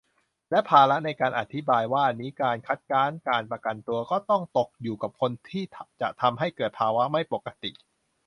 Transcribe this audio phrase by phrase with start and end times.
[0.51, 5.63] และภาระในการอธิบายว่านี้ การ "คัดค้านการประกันตัว" ก็ต้องตกอยู่กับคนที่
[6.01, 7.71] จะทำให้เกิดภาวะไม่ปกติ